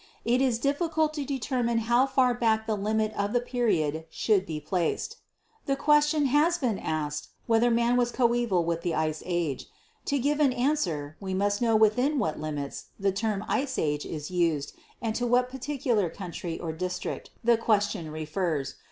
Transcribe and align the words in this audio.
It 0.25 0.41
is 0.41 0.57
difficult 0.57 1.13
to 1.13 1.23
determine 1.23 1.77
how 1.85 2.07
far 2.07 2.33
back 2.33 2.65
the 2.65 2.75
limit 2.75 3.13
of 3.13 3.33
the 3.33 3.39
period 3.39 4.05
should 4.09 4.47
be 4.47 4.59
placed. 4.59 5.17
The 5.67 5.75
question 5.75 6.25
has 6.25 6.55
often 6.57 6.77
been 6.77 6.79
asked 6.83 7.29
236 7.45 7.45
GEOLOGY 7.45 7.47
whether 7.51 7.85
man 7.85 7.97
was 7.99 8.11
coeval 8.61 8.65
with 8.65 8.81
the 8.81 8.95
Ice 8.95 9.21
Age. 9.27 9.67
To 10.05 10.17
give 10.17 10.39
an 10.39 10.53
answer, 10.53 11.17
we 11.19 11.35
must 11.35 11.61
know 11.61 11.75
within 11.75 12.17
what 12.17 12.39
limits 12.39 12.85
the 12.99 13.11
term 13.11 13.45
Ice 13.47 13.77
Age 13.77 14.07
is 14.07 14.31
used 14.31 14.73
and 15.03 15.13
to 15.13 15.27
what 15.27 15.49
particular 15.49 16.09
country 16.09 16.59
or 16.59 16.73
district 16.73 17.29
the 17.43 17.57
question 17.57 18.09
refers. 18.09 18.77